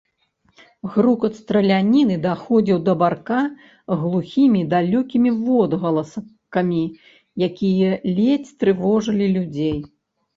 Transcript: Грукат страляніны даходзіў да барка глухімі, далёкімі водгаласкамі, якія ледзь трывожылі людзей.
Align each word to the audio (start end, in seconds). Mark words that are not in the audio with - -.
Грукат 0.93 1.33
страляніны 1.39 2.15
даходзіў 2.23 2.79
да 2.87 2.95
барка 3.01 3.41
глухімі, 4.03 4.63
далёкімі 4.71 5.31
водгаласкамі, 5.43 6.81
якія 7.49 7.91
ледзь 8.21 8.51
трывожылі 8.65 9.27
людзей. 9.37 9.77